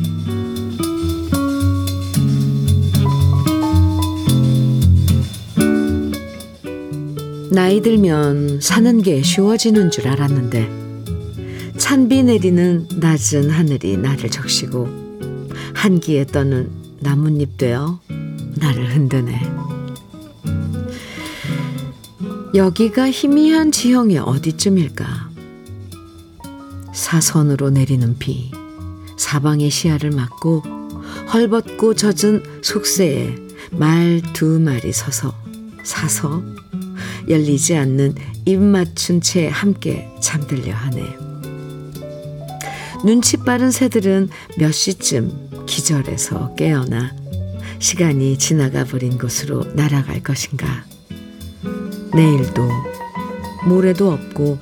[7.51, 10.69] 나이 들면 사는 게 쉬워지는 줄 알았는데
[11.77, 14.87] 찬비 내리는 낮은 하늘이 나를 적시고
[15.75, 17.99] 한기에 떠는 나뭇잎 되어
[18.57, 19.60] 나를 흔드네.
[22.53, 25.29] 여기가 희미한 지형의 어디쯤일까?
[26.93, 28.51] 사선으로 내리는 비,
[29.15, 30.61] 사방의 시야를 막고
[31.33, 33.37] 헐벗고 젖은 속세에
[33.71, 35.33] 말 두 마리 서서
[35.85, 36.43] 사서
[37.29, 41.01] 열리지 않는 입 맞춘 채 함께 잠들려 하네.
[43.05, 47.15] 눈치 빠른 새들은 몇 시쯤 기절해서 깨어나
[47.79, 50.90] 시간이 지나가 버린 곳으로 날아갈 것인가.
[52.13, 52.69] 내일도
[53.65, 54.57] 모레도 없고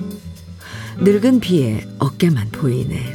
[0.98, 3.14] 늙은 비에 어깨만 보이네.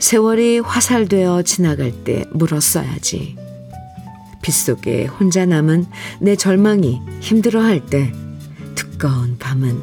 [0.00, 3.36] 세월이 화살되어 지나갈 때 물었어야지.
[4.42, 5.86] 빗속에 혼자 남은
[6.20, 8.12] 내 절망이 힘들어할 때
[8.74, 9.80] 두꺼운 밤은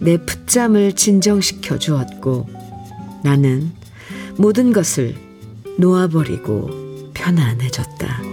[0.00, 2.48] 내 풋잠을 진정시켜 주었고
[3.22, 3.72] 나는
[4.36, 5.16] 모든 것을
[5.78, 8.27] 놓아버리고 편안해졌다.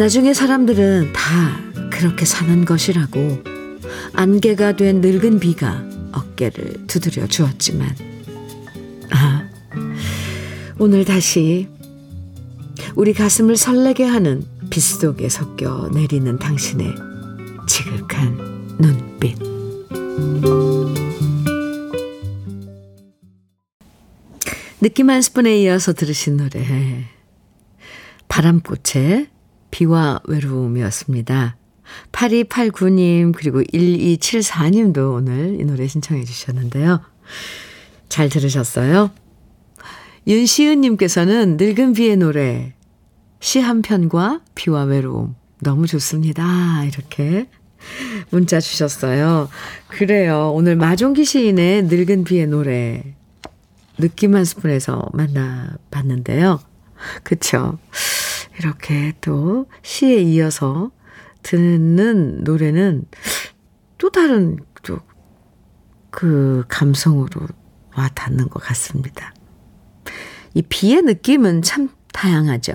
[0.00, 1.60] 나중에 사람들은 다
[1.90, 3.42] 그렇게 사는 것이라고
[4.14, 7.94] 안개가 된 늙은 비가 어깨를 두드려 주었지만,
[9.10, 9.46] 아,
[10.78, 11.68] 오늘 다시
[12.94, 16.94] 우리 가슴을 설레게 하는 빗 속에 섞여 내리는 당신의
[17.68, 18.38] 지극한
[18.78, 19.38] 눈빛.
[24.80, 27.04] 느낌 한 스푼에 이어서 들으신 노래.
[28.28, 29.39] 바람꽃의
[29.70, 31.56] 비와 외로움이었습니다.
[32.12, 37.00] 8289님, 그리고 1274님도 오늘 이 노래 신청해 주셨는데요.
[38.08, 39.10] 잘 들으셨어요?
[40.26, 42.74] 윤시은님께서는 늙은 비의 노래,
[43.40, 46.84] 시 한 편과 비와 외로움, 너무 좋습니다.
[46.84, 47.48] 이렇게
[48.30, 49.48] 문자 주셨어요.
[49.88, 50.52] 그래요.
[50.54, 53.02] 오늘 마종기 시인의 늙은 비의 노래,
[53.98, 56.60] 느낌 한 스푼에서 만나봤는데요.
[57.22, 57.78] 그쵸.
[58.60, 60.90] 이렇게 또 시에 이어서
[61.42, 63.06] 듣는 노래는
[63.98, 65.00] 또 다른 또
[66.10, 67.46] 그 감성으로
[67.96, 69.32] 와 닿는 것 같습니다.
[70.54, 72.72] 이 비의 느낌은 참 다양하죠.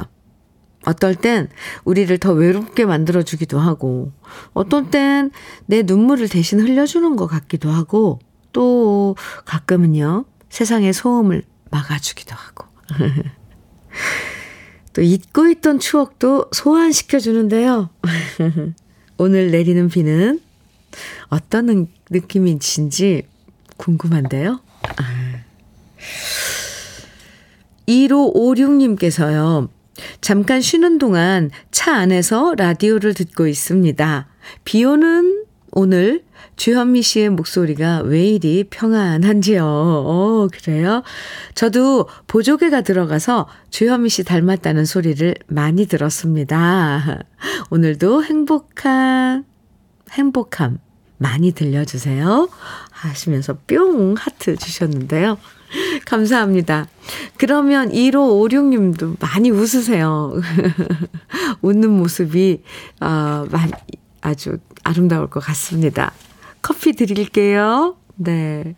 [0.86, 1.50] 어떨 땐
[1.84, 4.12] 우리를 더 외롭게 만들어주기도 하고,
[4.54, 5.32] 어떨 땐
[5.66, 8.20] 내 눈물을 대신 흘려주는 것 같기도 하고,
[8.54, 12.66] 또 가끔은요, 세상의 소음을 막아주기도 하고.
[14.96, 17.90] 또 잊고 있던 추억도 소환시켜 주는데요.
[19.18, 20.40] 오늘 내리는 비는
[21.28, 23.24] 어떤 느낌인지
[23.76, 24.62] 궁금한데요.
[27.88, 29.68] 1556님께서요.
[30.22, 34.28] 잠깐 쉬는 동안 차 안에서 라디오를 듣고 있습니다.
[34.64, 36.24] 비 오는 오늘
[36.56, 39.64] 주현미 씨의 목소리가 왜 이리 평안한지요.
[39.66, 41.04] 어, 그래요?
[41.54, 47.24] 저도 보조개가 들어가서 주현미 씨 닮았다는 소리를 많이 들었습니다.
[47.70, 49.46] 오늘도 행복한,
[50.12, 50.80] 행복함
[51.18, 52.50] 많이 들려주세요.
[52.92, 55.38] 하시면서 뿅 하트 주셨는데요.
[56.06, 56.88] 감사합니다.
[57.38, 60.34] 그러면 1556님도 많이 웃으세요.
[61.62, 62.62] 웃는 모습이,
[63.02, 63.46] 어,
[64.22, 66.14] 아주 아름다울 것 같습니다.
[66.66, 67.96] 커피 드릴게요.
[68.16, 68.76] 네.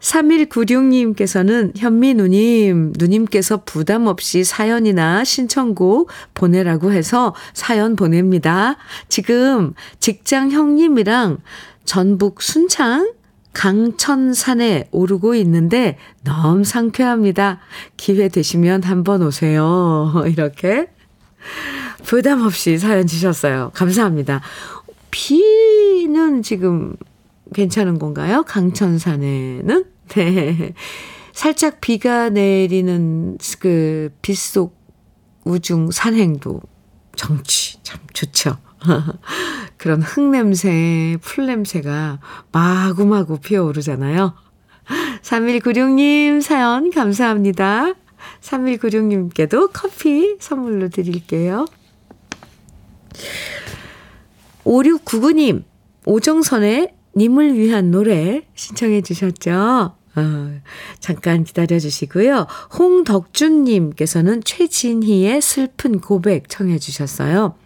[0.00, 8.76] 3196님께서는 현미 누님, 누님께서 부담 없이 사연이나 신청곡 보내라고 해서 사연 보냅니다.
[9.08, 11.38] 지금 직장 형님이랑
[11.86, 13.14] 전북 순창
[13.54, 17.60] 강천산에 오르고 있는데 너무 상쾌합니다.
[17.96, 20.12] 기회 되시면 한번 오세요.
[20.28, 20.88] 이렇게
[22.04, 23.70] 부담 없이 사연 주셨어요.
[23.72, 24.42] 감사합니다.
[25.14, 26.96] 비는 지금
[27.54, 28.42] 괜찮은 건가요?
[28.42, 29.84] 강천산에는?
[30.10, 30.74] 네.
[31.32, 34.76] 살짝 비가 내리는 그 빗속
[35.44, 36.60] 우중 산행도
[37.14, 38.58] 정취 참 좋죠.
[39.78, 42.18] 그런 흙냄새, 풀냄새가
[42.50, 44.34] 마구마구 피어오르잖아요.
[45.22, 47.94] 3196님 사연 감사합니다.
[48.40, 51.66] 3196님께도 커피 선물로 드릴게요.
[54.64, 55.64] 5699님,
[56.06, 59.94] 오정선의 님을 위한 노래 신청해 주셨죠?
[60.16, 60.60] 어,
[61.00, 62.46] 잠깐 기다려 주시고요.
[62.78, 67.56] 홍덕준님께서는 최진희의 슬픈 고백 청해 주셨어요.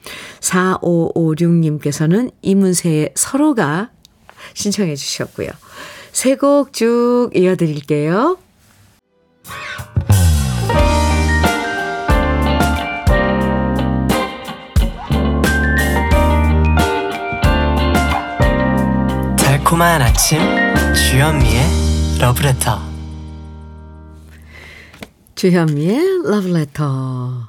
[0.40, 3.90] 4556님께서는 이문세의 서로가
[4.54, 5.48] 신청해 주셨고요.
[6.12, 8.38] 세 곡 쭉 이어드릴게요.
[19.68, 20.38] 달콤한 아침
[20.94, 21.60] 주현미의
[22.22, 22.80] 러브레터
[25.34, 27.48] 주현미의 러브레터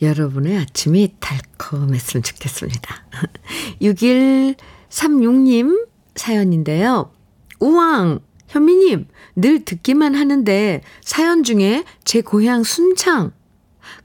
[0.00, 3.04] 여러분의 아침이 달콤했으면 좋겠습니다.
[3.82, 7.12] 6136님 사연인데요.
[7.60, 13.32] 우왕 현미님 늘 듣기만 하는데 사연 중에 제 고향 순창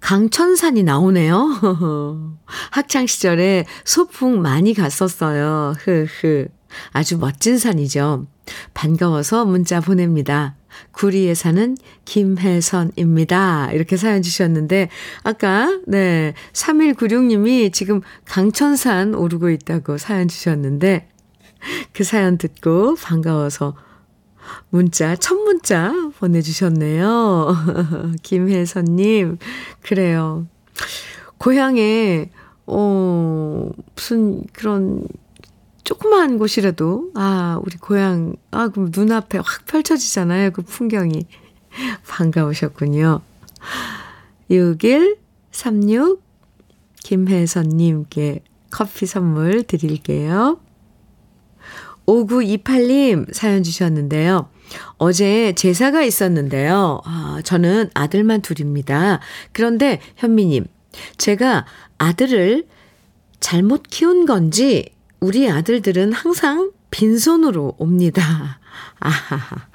[0.02, 2.36] 강천산이 나오네요.
[2.72, 5.76] 학창 시절에 소풍 많이 갔었어요.
[5.80, 6.48] 흐흐.
[6.92, 8.28] 아주 멋진 산이죠.
[8.74, 10.56] 반가워서 문자 보냅니다.
[10.92, 13.72] 구리에 사는 김혜선입니다.
[13.74, 14.90] 이렇게 사연 주셨는데,
[15.24, 21.10] 아까, 네, 3196님이 지금 강천산 오르고 있다고 사연 주셨는데,
[21.94, 23.76] 그 사연 듣고 반가워서
[24.70, 27.56] 문자, 첫 문자 보내주셨네요.
[28.24, 29.38] 김혜선님,
[29.82, 30.48] 그래요.
[31.38, 32.30] 고향에,
[32.66, 35.06] 어, 무슨 그런
[35.84, 40.52] 조그마한 곳이라도, 아, 우리 고향, 아, 그럼 눈앞에 확 펼쳐지잖아요.
[40.52, 41.26] 그 풍경이.
[42.08, 43.22] 반가우셨군요.
[44.50, 46.22] 6136
[47.04, 50.60] 김혜선님께 커피 선물 드릴게요.
[52.06, 54.50] 5928님 사연 주셨는데요.
[54.98, 57.02] 어제 제사가 있었는데요.
[57.06, 59.20] 아, 저는 아들만 둘입니다.
[59.52, 60.66] 그런데 현미님,
[61.18, 61.66] 제가
[61.98, 62.66] 아들을
[63.40, 64.93] 잘못 키운 건지
[65.24, 68.60] 우리 아들들은 항상 빈손으로 옵니다.
[69.00, 69.68] 아하하.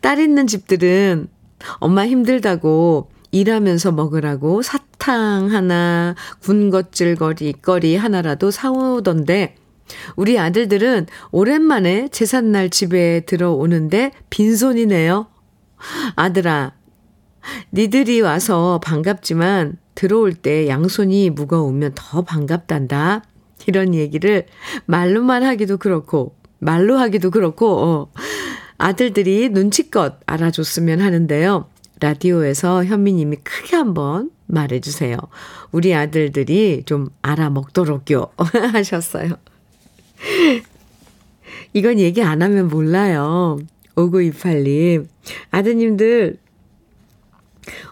[0.00, 1.28] 딸 있는 집들은
[1.74, 9.56] 엄마 힘들다고 일하면서 먹으라고 사탕 하나, 군것질거리 거리 하나라도 사오던데
[10.16, 15.26] 우리 아들들은 오랜만에 제삿날 집에 들어오는데 빈손이네요.
[16.16, 16.72] 아들아,
[17.74, 23.22] 니들이 와서 반갑지만 들어올 때 양손이 무거우면 더 반갑단다.
[23.66, 24.46] 이런 얘기를
[24.86, 28.12] 말로만 하기도 그렇고, 말로 하기도 그렇고, 어,
[28.78, 31.68] 아들들이 눈치껏 알아줬으면 하는데요.
[32.00, 35.16] 라디오에서 현미님이 크게 한번 말해주세요.
[35.72, 38.32] 우리 아들들이 좀 알아먹도록요.
[38.72, 39.36] 하셨어요.
[41.72, 43.58] 이건 얘기 안 하면 몰라요.
[43.94, 45.06] 5928님.
[45.50, 46.38] 아드님들,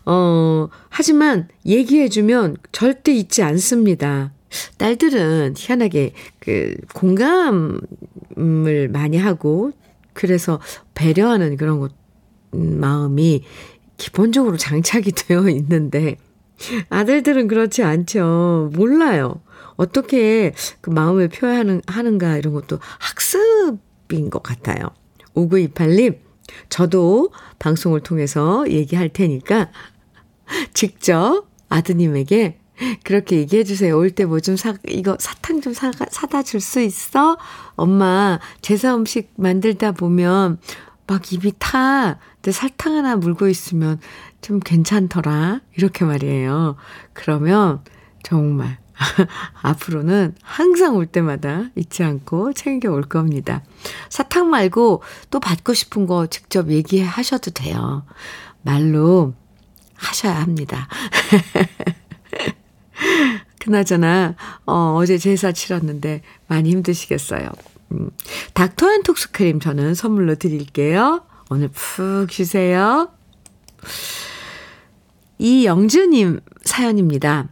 [0.07, 4.33] 어, 하지만 얘기해주면 절대 잊지 않습니다.
[4.79, 9.73] 딸들은 희한하게 그 공감을 많이 하고
[10.13, 10.61] 그래서
[10.95, 11.93] 배려하는 그런 것,
[12.55, 13.45] 음, 마음이
[13.97, 16.17] 기본적으로 장착이 되어 있는데
[16.89, 18.71] 아들들은 그렇지 않죠.
[18.75, 19.41] 몰라요.
[19.77, 24.89] 어떻게 그 마음을 표현하는, 하는가 이런 것도 학습인 것 같아요.
[25.35, 26.19] 5928님,
[26.69, 29.73] 저도 방송을 통해서 얘기할 테니까
[30.75, 32.59] 직접 아드님에게
[33.05, 33.97] 그렇게 얘기해 주세요.
[33.97, 37.37] 올 때 뭐 좀 사, 이거 사탕 좀 사, 사다 줄 수 있어?
[37.77, 40.59] 엄마, 제사 음식 만들다 보면
[41.07, 42.19] 막 입이 타.
[42.37, 44.01] 근데 설탕 하나 물고 있으면
[44.41, 45.61] 좀 괜찮더라.
[45.77, 46.77] 이렇게 말이에요.
[47.13, 47.81] 그러면
[48.23, 48.79] 정말
[49.63, 53.63] 앞으로는 항상 올 때마다 잊지 않고 챙겨 올 겁니다.
[54.09, 58.05] 사탕 말고 또 받고 싶은 거 직접 얘기하셔도 돼요.
[58.63, 59.35] 말로
[59.97, 60.89] 하셔야 합니다.
[63.61, 64.37] 그나저나,
[64.67, 67.49] 어, 어제 제사 치렀는데 많이 힘드시겠어요.
[67.93, 68.11] 음,
[68.55, 71.25] 닥터앤톡스 크림 저는 선물로 드릴게요.
[71.51, 73.11] 오늘 푹 쉬세요.
[75.39, 77.49] 이영주님 사연입니다.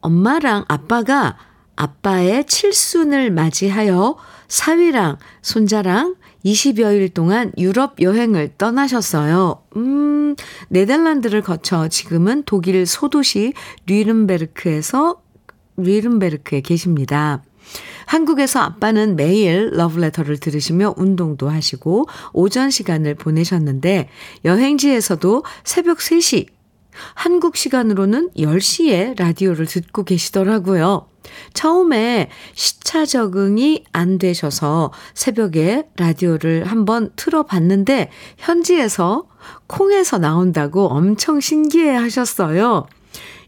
[0.00, 1.36] 엄마랑 아빠가
[1.76, 4.16] 아빠의 칠순을 맞이하여
[4.48, 9.62] 사위랑 손자랑 20여일 동안 유럽 여행을 떠나셨어요.
[9.76, 10.36] 음,
[10.68, 13.52] 네덜란드를 거쳐 지금은 독일 소도시
[13.86, 15.20] 류른베르크에서
[15.76, 17.42] 류른베르크에 계십니다.
[18.06, 24.08] 한국에서 아빠는 매일 러브레터를 들으시며 운동도 하시고 오전 시간을 보내셨는데
[24.44, 26.46] 여행지에서도 새벽 3시
[27.14, 31.08] 한국 시간으로는 10시에 라디오를 듣고 계시더라고요.
[31.54, 39.24] 처음에 시차 적응이 안 되셔서 새벽에 라디오를 한번 틀어봤는데 현지에서
[39.66, 42.86] 콩에서 나온다고 엄청 신기해 하셨어요.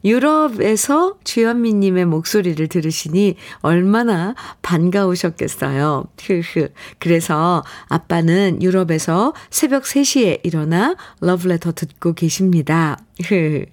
[0.05, 6.05] 유럽에서 주현미님의 목소리를 들으시니 얼마나 반가우셨겠어요.
[6.21, 6.69] 흐흐.
[6.99, 12.97] 그래서 아빠는 유럽에서 새벽 3시에 일어나 러브레터 듣고 계십니다.
[13.25, 13.67] 흐.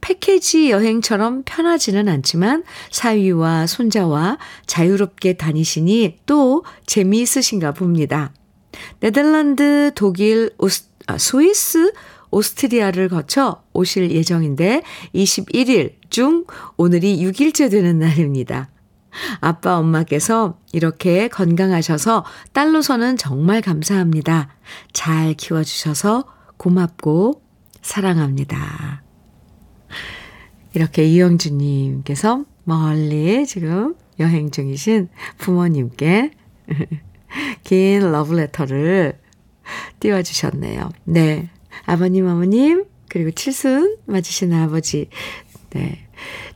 [0.00, 8.32] 패키지 여행처럼 편하지는 않지만 사위와 손자와 자유롭게 다니시니 또 재미있으신가 봅니다.
[9.00, 11.92] 네덜란드, 독일, 오스, 아, 스위스,
[12.30, 14.82] 오스트리아를 거쳐 오실 예정인데
[15.14, 16.44] 21일 중
[16.76, 18.70] 오늘이 6일째 되는 날입니다.
[19.40, 24.48] 아빠 엄마께서 이렇게 건강하셔서 딸로서는 정말 감사합니다.
[24.92, 26.24] 잘 키워주셔서
[26.56, 27.42] 고맙고
[27.80, 29.04] 사랑합니다.
[30.74, 35.08] 이렇게 이영주님께서 멀리 지금 여행 중이신
[35.38, 36.32] 부모님께
[37.64, 39.18] 긴 러브레터를
[40.00, 40.90] 띄워주셨네요.
[41.04, 41.48] 네.
[41.86, 45.08] 아버님, 어머님, 그리고 칠순 맞으신 아버지,
[45.70, 46.06] 네.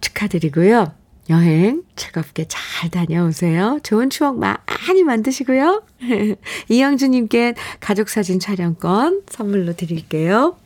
[0.00, 0.92] 축하드리고요.
[1.30, 3.80] 여행 즐겁게 잘 다녀오세요.
[3.82, 5.82] 좋은 추억 많이 만드시고요.
[6.68, 10.56] 이영주님께 가족사진 촬영권 선물로 드릴게요.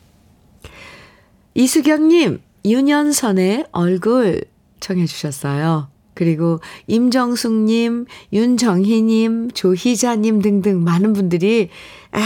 [1.53, 4.43] 이수경님, 윤현선의 얼굴
[4.79, 5.89] 청해 주셨어요.
[6.13, 11.69] 그리고 임정숙님, 윤정희님, 조희자님 등등 많은 분들이,
[12.11, 12.19] 아,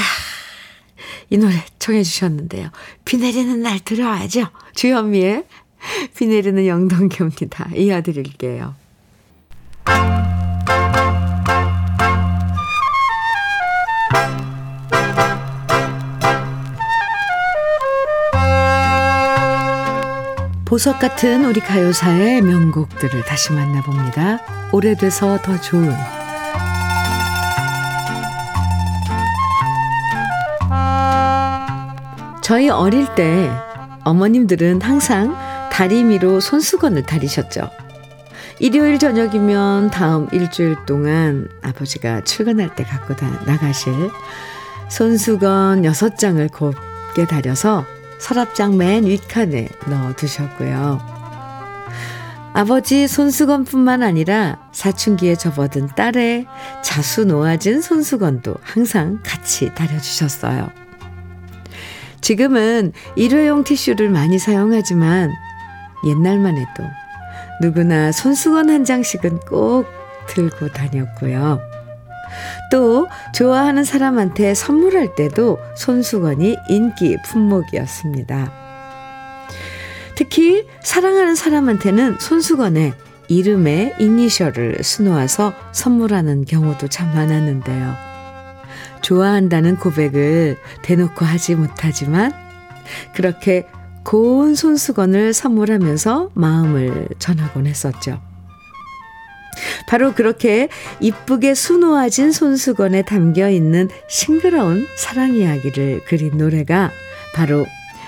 [1.29, 2.69] 이 노래 청해 주셨는데요.
[3.05, 4.47] 비 내리는 날 들어야죠.
[4.75, 5.45] 주현미의
[6.15, 7.69] 비 내리는 영동교입니다.
[7.75, 8.75] 이어드릴게요.
[20.67, 24.39] 보석 같은 우리 가요사의 명곡들을 다시 만나봅니다.
[24.73, 25.95] 오래돼서 더 좋은
[32.43, 33.49] 저희 어릴 때
[34.03, 35.37] 어머님들은 항상
[35.71, 37.69] 다리미로 손수건을 다리셨죠.
[38.59, 43.93] 일요일 저녁이면 다음 일주일 동안 아버지가 출근할 때 갖고 다 나가실
[44.89, 47.85] 손수건 6장을 곱게 다려서
[48.19, 51.17] 서랍장 맨 윗칸에 넣어 두셨고요.
[52.53, 56.47] 아버지 손수건뿐만 아니라 사춘기에 접어든 딸의
[56.83, 60.69] 자수 놓아진 손수건도 항상 같이 다려주셨어요.
[62.21, 65.31] 지금은 일회용 티슈를 많이 사용하지만
[66.05, 66.83] 옛날만 해도
[67.61, 69.85] 누구나 손수건 한 장씩은 꼭
[70.27, 71.76] 들고 다녔고요.
[72.71, 78.51] 또 좋아하는 사람한테 선물할 때도 손수건이 인기 품목이었습니다.
[80.15, 82.93] 특히 사랑하는 사람한테는 손수건에
[83.27, 87.93] 이름의 이니셜을 수놓아서 선물하는 경우도 참 많았는데요.
[89.01, 92.31] 좋아한다는 고백을 대놓고 하지 못하지만
[93.13, 93.67] 그렇게
[94.03, 98.26] 고운 손수건을 선물하면서 마음을 전하곤 했었죠.
[99.87, 106.91] 바로 그렇게 이쁘게 수놓아진 손수건에 담겨 있는 싱그러운 사랑 이야기를 그린 노래가
[107.33, 107.65] 바로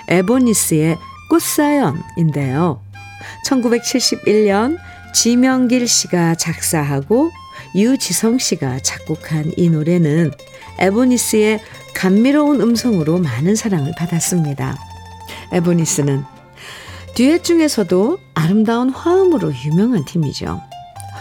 [0.08, 0.98] 에보니스의
[1.28, 2.82] 꽃사연인데요.
[3.46, 4.76] 1971년
[5.14, 7.30] 지명길 씨가 작사하고
[7.74, 10.32] 유지성 씨가 작곡한 이 노래는
[10.78, 11.60] 에보니스의
[11.94, 14.76] 감미로운 음성으로 많은 사랑을 받았습니다.
[15.52, 16.24] 에보니스는
[17.14, 20.60] 듀엣 중에서도 아름다운 화음으로 유명한 팀이죠.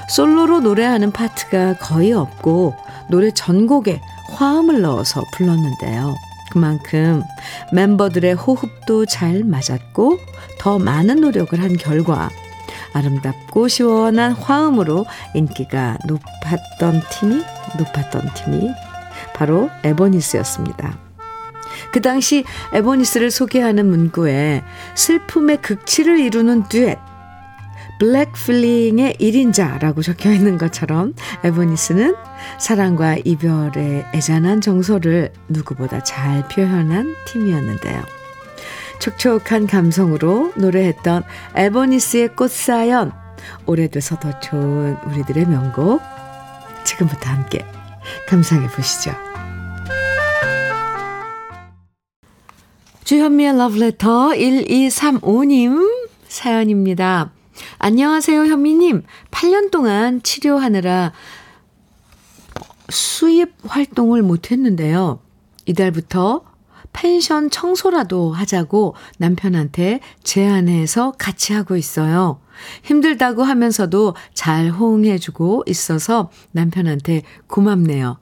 [0.10, 2.76] 솔로로 노래하는 파트가 거의 없고
[3.10, 4.02] 노래 전곡에
[4.34, 6.16] 화음을 넣어서 불렀는데요.
[6.52, 7.24] 그만큼
[7.72, 10.18] 멤버들의 호흡도 잘 맞았고
[10.60, 12.30] 더 많은 노력을 한 결과
[12.94, 15.06] 아름답고 시원한 화음으로
[15.36, 17.44] 인기가 높았던 팀이
[17.78, 18.70] 높았던 팀이
[19.36, 20.98] 바로 에버니스였습니다.
[21.92, 22.44] 그 당시
[22.74, 24.64] 에버니스를 소개하는 문구에
[24.96, 27.09] 슬픔의 극치를 이루는 듀엣
[28.00, 32.16] 블랙필링의 1인자라고 적혀 있는 것처럼 에버니스는
[32.58, 38.02] 사랑과 이별의 애잔한 정서를 누구보다 잘 표현한 팀이었는데요.
[39.00, 41.24] 촉촉한 감성으로 노래했던
[41.56, 43.12] 에버니스의 꽃사연
[43.66, 46.02] 오래돼서 더 좋은 우리들의 명곡
[46.84, 47.66] 지금부터 함께
[48.28, 49.12] 감상해 보시죠.
[53.04, 57.32] 주현미의 러브레터 1235님 사연입니다.
[57.78, 59.04] 안녕하세요, 현미님.
[59.32, 61.14] 8년 동안 치료하느라
[62.90, 65.20] 수입 활동을 못했는데요.
[65.66, 66.44] 이달부터
[66.92, 72.42] 펜션 청소라도 하자고 남편한테 제안해서 같이 하고 있어요.
[72.84, 78.18] 힘들다고 하면서도 잘 호응해주고 있어서 남편한테 고맙네요.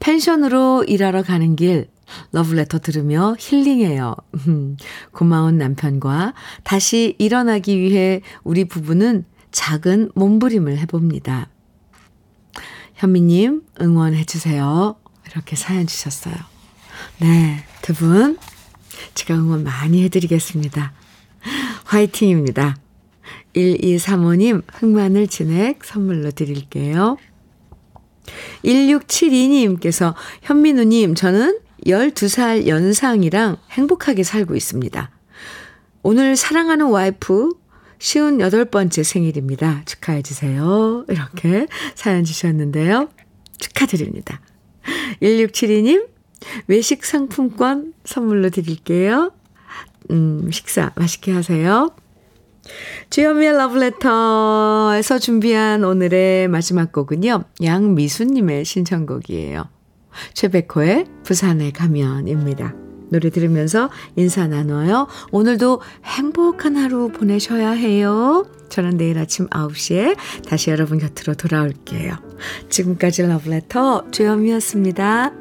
[0.00, 1.90] 펜션으로 일하러 가는 길
[2.32, 4.14] 러브레터 들으며 힐링해요.
[5.12, 6.34] 고마운 남편과
[6.64, 11.48] 다시 일어나기 위해 우리 부부는 작은 몸부림을 해봅니다.
[12.94, 14.96] 현미님, 응원해주세요.
[15.30, 16.34] 이렇게 사연 주셨어요.
[17.18, 18.38] 네, 두 분,
[19.14, 20.92] 제가 응원 많이 해드리겠습니다.
[21.84, 22.76] 화이팅입니다.
[23.54, 27.16] 1235님, 흑마늘 진액 선물로 드릴게요.
[28.64, 35.10] 1672님께서 현민우님, 저는 12살 연상이랑 행복하게 살고 있습니다.
[36.02, 37.50] 오늘 사랑하는 와이프
[37.98, 39.82] 58번째 생일입니다.
[39.84, 41.04] 축하해 주세요.
[41.08, 43.08] 이렇게 사연 주셨는데요.
[43.58, 44.40] 축하드립니다.
[45.20, 46.08] 1672님,
[46.66, 49.32] 외식 상품권 선물로 드릴게요.
[50.10, 51.90] 음, 식사 맛있게 하세요.
[53.10, 57.44] 주현미의 러브레터에서 준비한 오늘의 마지막 곡은요.
[57.62, 59.68] 양미수님의 신청곡이에요.
[60.34, 62.74] 최백호의 부산에 가면입니다.
[63.10, 65.06] 노래 들으면서 인사 나눠요.
[65.32, 68.46] 오늘도 행복한 하루 보내셔야 해요.
[68.68, 70.16] 저는 내일 아침 9시에
[70.46, 72.16] 다시 여러분 곁으로 돌아올게요.
[72.68, 75.32] 지금까지 러브레터 주현미였습니다.